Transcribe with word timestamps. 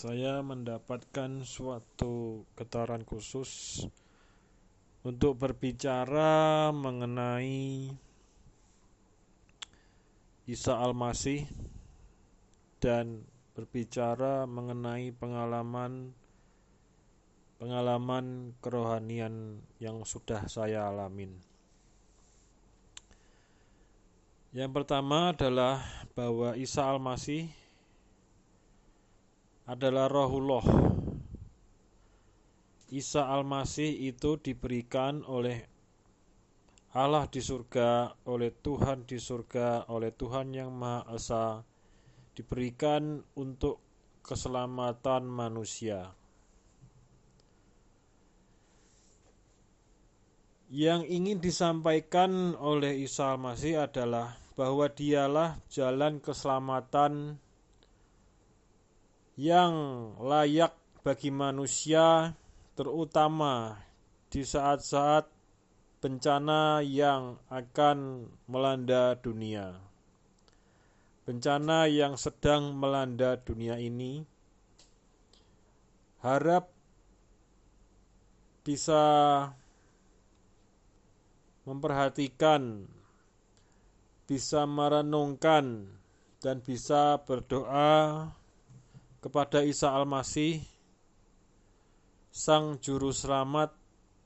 saya 0.00 0.40
mendapatkan 0.40 1.44
suatu 1.44 2.48
getaran 2.56 3.04
khusus 3.04 3.84
untuk 5.04 5.36
berbicara 5.36 6.72
mengenai 6.72 7.92
Isa 10.48 10.80
Al-Masih 10.80 11.44
dan 12.80 13.28
berbicara 13.52 14.48
mengenai 14.48 15.12
pengalaman 15.12 16.16
pengalaman 17.60 18.56
kerohanian 18.64 19.60
yang 19.84 20.00
sudah 20.08 20.48
saya 20.48 20.88
alamin. 20.88 21.36
Yang 24.56 24.80
pertama 24.80 25.36
adalah 25.36 25.84
bahwa 26.16 26.56
Isa 26.56 26.88
Al-Masih 26.88 27.52
adalah 29.70 30.10
rohullah. 30.10 30.66
Isa 32.90 33.22
Al-Masih 33.30 34.10
itu 34.10 34.34
diberikan 34.42 35.22
oleh 35.30 35.62
Allah 36.90 37.30
di 37.30 37.38
surga, 37.38 38.18
oleh 38.26 38.50
Tuhan 38.50 39.06
di 39.06 39.14
surga, 39.14 39.86
oleh 39.94 40.10
Tuhan 40.10 40.50
yang 40.50 40.74
Maha 40.74 41.14
Esa, 41.14 41.62
diberikan 42.34 43.22
untuk 43.38 43.78
keselamatan 44.26 45.22
manusia. 45.30 46.18
Yang 50.66 51.14
ingin 51.14 51.38
disampaikan 51.38 52.58
oleh 52.58 53.06
Isa 53.06 53.38
Al-Masih 53.38 53.86
adalah 53.86 54.34
bahwa 54.58 54.90
dialah 54.90 55.62
jalan 55.70 56.18
keselamatan 56.18 57.38
yang 59.40 59.72
layak 60.20 60.76
bagi 61.00 61.32
manusia, 61.32 62.36
terutama 62.76 63.80
di 64.28 64.44
saat-saat 64.44 65.24
bencana 66.04 66.84
yang 66.84 67.40
akan 67.48 68.28
melanda 68.44 69.16
dunia. 69.16 69.80
Bencana 71.24 71.88
yang 71.88 72.20
sedang 72.20 72.76
melanda 72.76 73.40
dunia 73.40 73.80
ini 73.80 74.20
harap 76.20 76.68
bisa 78.60 79.04
memperhatikan, 81.64 82.84
bisa 84.28 84.68
merenungkan, 84.68 85.88
dan 86.44 86.60
bisa 86.60 87.20
berdoa 87.24 88.32
kepada 89.20 89.60
Isa 89.60 89.92
Al-Masih, 89.92 90.64
Sang 92.32 92.80
Juru 92.80 93.12
Selamat 93.12 93.76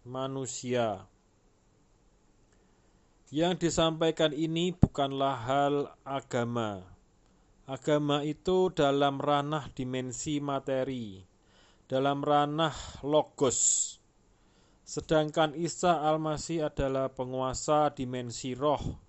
manusia. 0.07 1.11
Yang 3.35 3.67
disampaikan 3.67 4.31
ini 4.31 4.71
bukanlah 4.71 5.35
hal 5.35 5.75
agama. 6.07 6.87
Agama 7.67 8.23
itu 8.23 8.71
dalam 8.71 9.19
ranah 9.19 9.67
dimensi 9.75 10.39
materi, 10.39 11.19
dalam 11.91 12.23
ranah 12.23 13.03
logos. 13.03 13.91
Sedangkan 14.87 15.59
Isa 15.59 16.07
Al-Masih 16.07 16.71
adalah 16.71 17.11
penguasa 17.11 17.91
dimensi 17.91 18.55
roh, 18.55 19.01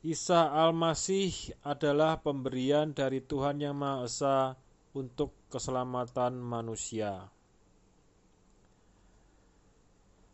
Isa 0.00 0.48
Al-Masih 0.48 1.52
adalah 1.60 2.24
pemberian 2.24 2.96
dari 2.96 3.20
Tuhan 3.20 3.60
Yang 3.60 3.76
Maha 3.76 3.98
Esa 4.08 4.38
untuk 4.96 5.36
keselamatan 5.52 6.40
manusia. 6.40 7.28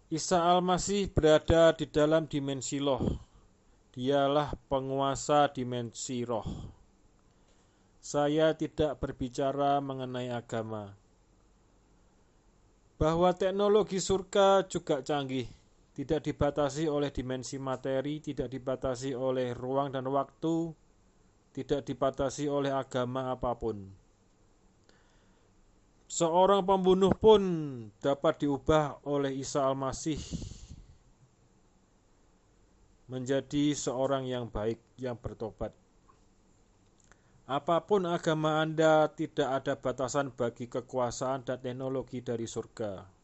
Isa 0.06 0.38
Al-Masih 0.38 1.10
berada 1.10 1.74
di 1.74 1.90
dalam 1.90 2.30
dimensi 2.30 2.78
loh. 2.78 3.26
Dialah 3.90 4.54
penguasa 4.70 5.50
dimensi 5.50 6.22
roh. 6.22 6.46
Saya 7.98 8.54
tidak 8.54 9.02
berbicara 9.02 9.82
mengenai 9.82 10.30
agama. 10.30 10.94
Bahwa 13.02 13.34
teknologi 13.34 13.98
surga 13.98 14.62
juga 14.70 15.02
canggih 15.02 15.65
tidak 15.96 16.28
dibatasi 16.28 16.92
oleh 16.92 17.08
dimensi 17.08 17.56
materi, 17.56 18.20
tidak 18.20 18.52
dibatasi 18.52 19.16
oleh 19.16 19.56
ruang 19.56 19.88
dan 19.88 20.04
waktu, 20.12 20.68
tidak 21.56 21.88
dibatasi 21.88 22.52
oleh 22.52 22.68
agama 22.68 23.32
apa 23.32 23.56
pun. 23.56 23.80
Seorang 26.04 26.68
pembunuh 26.68 27.16
pun 27.16 27.40
dapat 28.04 28.44
diubah 28.44 29.08
oleh 29.08 29.40
Isa 29.40 29.64
Al-Masih 29.64 30.20
menjadi 33.08 33.72
seorang 33.72 34.28
yang 34.28 34.52
baik, 34.52 35.00
yang 35.00 35.16
bertobat. 35.16 35.72
Apa 37.48 37.88
pun 37.88 38.04
agama 38.04 38.60
Anda, 38.60 39.08
tidak 39.16 39.64
ada 39.64 39.80
batasan 39.80 40.28
bagi 40.28 40.68
kekuasaan 40.68 41.48
dan 41.48 41.56
teknologi 41.56 42.20
dari 42.20 42.44
surga 42.44 43.15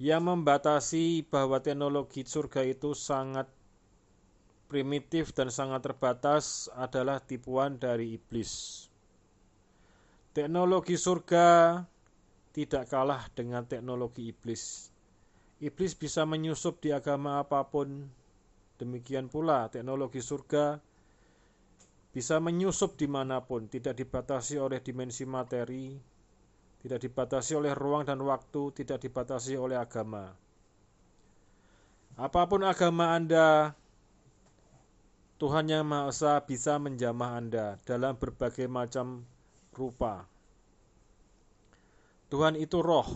yang 0.00 0.24
membatasi 0.24 1.28
bahwa 1.28 1.60
teknologi 1.60 2.24
surga 2.24 2.64
itu 2.64 2.96
sangat 2.96 3.52
primitif 4.64 5.36
dan 5.36 5.52
sangat 5.52 5.92
terbatas 5.92 6.72
adalah 6.72 7.20
tipuan 7.20 7.76
dari 7.76 8.16
iblis. 8.16 8.88
Teknologi 10.32 10.96
surga 10.96 11.76
tidak 12.56 12.88
kalah 12.88 13.28
dengan 13.36 13.68
teknologi 13.68 14.32
iblis. 14.32 14.88
Iblis 15.60 15.92
bisa 15.92 16.24
menyusup 16.24 16.80
di 16.80 16.96
agama 16.96 17.44
apa 17.44 17.68
pun. 17.68 18.08
Demikian 18.80 19.28
pula 19.28 19.68
teknologi 19.68 20.24
surga 20.24 20.80
bisa 22.10 22.40
menyusup 22.40 22.96
di 22.96 23.06
mana 23.06 23.44
pun, 23.44 23.68
tidak 23.70 23.94
dibatasi 23.94 24.56
oleh 24.58 24.82
dimensi 24.82 25.22
materi, 25.28 25.94
tidak 26.80 27.00
dibatasi 27.04 27.60
oleh 27.60 27.76
ruang 27.76 28.08
dan 28.08 28.20
waktu, 28.24 28.72
tidak 28.72 29.04
dibatasi 29.04 29.56
oleh 29.60 29.76
agama. 29.76 30.32
Apa 32.16 32.48
pun 32.48 32.64
agama 32.64 33.16
Anda, 33.16 33.76
Tuhan 35.40 35.72
Yang 35.72 35.84
Maha 35.88 36.04
Esa 36.12 36.34
bisa 36.44 36.76
menjamah 36.76 37.30
Anda 37.36 37.66
dalam 37.88 38.16
berbagai 38.16 38.68
macam 38.68 39.24
rupa. 39.72 40.28
Tuhan 42.28 42.60
itu 42.60 42.84
roh. 42.84 43.08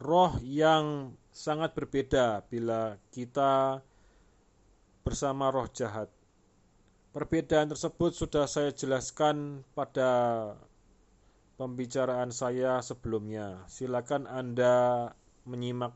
Roh 0.00 0.32
yang 0.40 1.12
sangat 1.30 1.76
berbeda 1.76 2.48
bila 2.48 2.96
kita 3.12 3.84
bersama 5.04 5.52
roh 5.52 5.68
jahat. 5.68 6.08
Perbedaan 7.12 7.68
tersebut 7.70 8.14
sudah 8.14 8.48
saya 8.48 8.72
jelaskan 8.72 9.66
pada 9.74 10.08
pembicaraan 11.60 12.32
saya 12.32 12.80
sebelumnya. 12.80 13.68
Silakan 13.68 14.24
Anda 14.24 15.12
menyimak 15.44 15.92